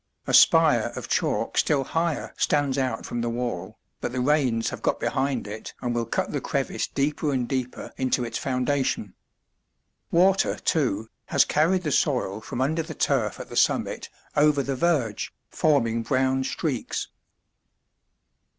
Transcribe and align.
A 0.25 0.33
spire 0.33 0.91
of 0.95 1.07
chalk 1.07 1.59
still 1.59 1.83
higher 1.83 2.33
stands 2.35 2.79
out 2.79 3.05
from 3.05 3.21
the 3.21 3.29
wall, 3.29 3.77
but 3.99 4.11
the 4.11 4.19
rains 4.19 4.71
have 4.71 4.81
got 4.81 4.99
behind 4.99 5.45
it 5.47 5.75
and 5.79 5.93
will 5.93 6.07
cut 6.07 6.31
the 6.31 6.41
crevice 6.41 6.87
deeper 6.87 7.31
and 7.31 7.47
deeper 7.47 7.91
into 7.97 8.23
its 8.23 8.39
foundation. 8.39 9.13
Water, 10.09 10.55
too, 10.57 11.07
has 11.27 11.45
carried 11.45 11.83
the 11.83 11.91
soil 11.91 12.41
from 12.41 12.61
under 12.61 12.81
the 12.81 12.95
turf 12.95 13.39
at 13.39 13.49
the 13.49 13.55
summit 13.55 14.09
over 14.35 14.63
the 14.63 14.75
verge, 14.75 15.31
forming 15.51 16.01
brown 16.01 16.43
streaks. 16.45 17.09